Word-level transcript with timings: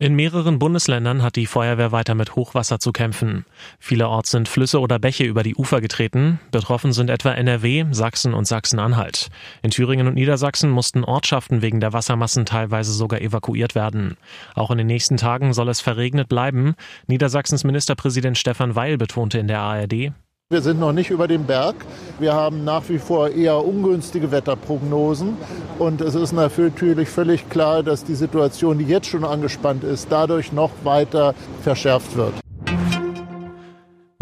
In 0.00 0.16
mehreren 0.16 0.58
Bundesländern 0.58 1.22
hat 1.22 1.36
die 1.36 1.46
Feuerwehr 1.46 1.92
weiter 1.92 2.16
mit 2.16 2.34
Hochwasser 2.34 2.80
zu 2.80 2.90
kämpfen. 2.90 3.44
Vielerorts 3.78 4.32
sind 4.32 4.48
Flüsse 4.48 4.80
oder 4.80 4.98
Bäche 4.98 5.22
über 5.22 5.44
die 5.44 5.54
Ufer 5.54 5.80
getreten. 5.80 6.40
Betroffen 6.50 6.92
sind 6.92 7.10
etwa 7.10 7.30
NRW, 7.30 7.86
Sachsen 7.92 8.34
und 8.34 8.44
Sachsen-Anhalt. 8.44 9.28
In 9.62 9.70
Thüringen 9.70 10.08
und 10.08 10.14
Niedersachsen 10.14 10.68
mussten 10.68 11.04
Ortschaften 11.04 11.62
wegen 11.62 11.78
der 11.78 11.92
Wassermassen 11.92 12.44
teilweise 12.44 12.92
sogar 12.92 13.20
evakuiert 13.20 13.76
werden. 13.76 14.16
Auch 14.56 14.72
in 14.72 14.78
den 14.78 14.88
nächsten 14.88 15.16
Tagen 15.16 15.52
soll 15.52 15.68
es 15.68 15.80
verregnet 15.80 16.28
bleiben. 16.28 16.74
Niedersachsens 17.06 17.62
Ministerpräsident 17.62 18.36
Stefan 18.36 18.74
Weil 18.74 18.98
betonte 18.98 19.38
in 19.38 19.46
der 19.46 19.60
ARD, 19.60 20.12
wir 20.54 20.62
sind 20.62 20.78
noch 20.78 20.92
nicht 20.92 21.10
über 21.10 21.26
dem 21.26 21.46
Berg. 21.46 21.74
Wir 22.20 22.32
haben 22.32 22.62
nach 22.62 22.88
wie 22.88 22.98
vor 22.98 23.28
eher 23.28 23.64
ungünstige 23.64 24.30
Wetterprognosen. 24.30 25.36
Und 25.80 26.00
es 26.00 26.14
ist 26.14 26.32
natürlich 26.32 27.08
völlig 27.08 27.48
klar, 27.50 27.82
dass 27.82 28.04
die 28.04 28.14
Situation, 28.14 28.78
die 28.78 28.84
jetzt 28.84 29.08
schon 29.08 29.24
angespannt 29.24 29.82
ist, 29.82 30.06
dadurch 30.10 30.52
noch 30.52 30.70
weiter 30.84 31.34
verschärft 31.64 32.16
wird. 32.16 32.43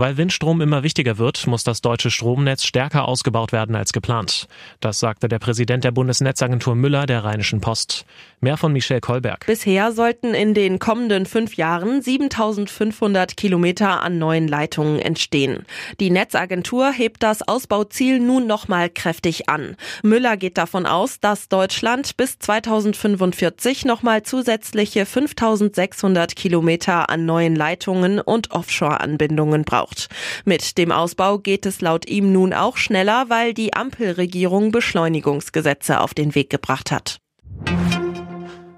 Weil 0.02 0.16
Windstrom 0.16 0.60
immer 0.60 0.82
wichtiger 0.82 1.18
wird, 1.18 1.46
muss 1.46 1.62
das 1.62 1.80
deutsche 1.80 2.10
Stromnetz 2.10 2.64
stärker 2.64 3.06
ausgebaut 3.06 3.52
werden 3.52 3.76
als 3.76 3.92
geplant. 3.92 4.48
Das 4.80 4.98
sagte 4.98 5.28
der 5.28 5.38
Präsident 5.38 5.84
der 5.84 5.92
Bundesnetzagentur 5.92 6.74
Müller 6.74 7.06
der 7.06 7.22
Rheinischen 7.22 7.60
Post. 7.60 8.04
Mehr 8.40 8.56
von 8.56 8.72
Michelle 8.72 9.00
Kolberg. 9.00 9.46
Bisher 9.46 9.92
sollten 9.92 10.34
in 10.34 10.54
den 10.54 10.80
kommenden 10.80 11.24
fünf 11.24 11.54
Jahren 11.54 12.02
7500 12.02 13.36
Kilometer 13.36 14.02
an 14.02 14.18
neuen 14.18 14.48
Leitungen 14.48 14.98
entstehen. 14.98 15.66
Die 16.00 16.10
Netzagentur 16.10 16.90
hebt 16.90 17.22
das 17.22 17.46
Ausbauziel 17.46 18.18
nun 18.18 18.48
nochmal 18.48 18.90
kräftig 18.90 19.48
an. 19.48 19.76
Müller 20.02 20.36
geht 20.36 20.58
davon 20.58 20.84
aus, 20.84 21.20
dass 21.20 21.48
Deutschland 21.48 22.16
bis 22.16 22.40
2045 22.40 23.84
nochmal 23.84 24.24
zusätzliche 24.24 25.06
5600 25.06 26.34
Kilometer 26.34 27.08
an 27.08 27.24
neuen 27.24 27.54
Leitungen 27.54 28.20
und 28.20 28.50
Offshore-Anbindungen 28.50 29.62
braucht 29.62 29.91
gebraucht. 29.92 30.08
Mit 30.44 30.78
dem 30.78 30.92
Ausbau 30.92 31.38
geht 31.38 31.66
es 31.66 31.80
laut 31.80 32.06
ihm 32.06 32.32
nun 32.32 32.52
auch 32.52 32.76
schneller, 32.76 33.26
weil 33.28 33.54
die 33.54 33.74
Ampelregierung 33.74 34.70
Beschleunigungsgesetze 34.72 36.00
auf 36.00 36.14
den 36.14 36.34
Weg 36.34 36.50
gebracht 36.50 36.90
hat. 36.90 37.21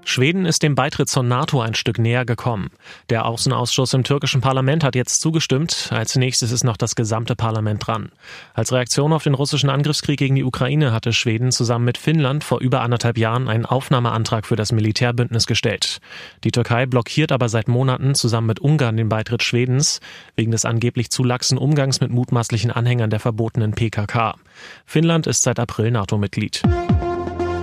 Schweden 0.07 0.45
ist 0.45 0.61
dem 0.61 0.75
Beitritt 0.75 1.09
zur 1.09 1.23
NATO 1.23 1.61
ein 1.61 1.73
Stück 1.73 1.97
näher 1.97 2.25
gekommen. 2.25 2.69
Der 3.09 3.25
Außenausschuss 3.25 3.93
im 3.95 4.03
türkischen 4.03 4.39
Parlament 4.39 4.83
hat 4.83 4.93
jetzt 4.93 5.19
zugestimmt. 5.19 5.89
Als 5.91 6.15
nächstes 6.15 6.51
ist 6.51 6.63
noch 6.63 6.77
das 6.77 6.95
gesamte 6.95 7.35
Parlament 7.35 7.85
dran. 7.85 8.11
Als 8.53 8.71
Reaktion 8.71 9.11
auf 9.11 9.23
den 9.23 9.33
russischen 9.33 9.71
Angriffskrieg 9.71 10.19
gegen 10.19 10.35
die 10.35 10.43
Ukraine 10.43 10.93
hatte 10.93 11.11
Schweden 11.11 11.51
zusammen 11.51 11.85
mit 11.85 11.97
Finnland 11.97 12.43
vor 12.43 12.61
über 12.61 12.81
anderthalb 12.81 13.17
Jahren 13.17 13.49
einen 13.49 13.65
Aufnahmeantrag 13.65 14.45
für 14.45 14.55
das 14.55 14.71
Militärbündnis 14.71 15.47
gestellt. 15.47 15.99
Die 16.43 16.51
Türkei 16.51 16.85
blockiert 16.85 17.31
aber 17.31 17.49
seit 17.49 17.67
Monaten 17.67 18.13
zusammen 18.13 18.47
mit 18.47 18.59
Ungarn 18.59 18.97
den 18.97 19.09
Beitritt 19.09 19.41
Schwedens 19.41 20.01
wegen 20.35 20.51
des 20.51 20.65
angeblich 20.65 21.09
zu 21.09 21.23
laxen 21.23 21.57
Umgangs 21.57 21.99
mit 21.99 22.11
mutmaßlichen 22.11 22.69
Anhängern 22.69 23.09
der 23.09 23.19
verbotenen 23.19 23.73
PKK. 23.73 24.35
Finnland 24.85 25.25
ist 25.25 25.41
seit 25.41 25.59
April 25.59 25.89
NATO-Mitglied. 25.89 26.61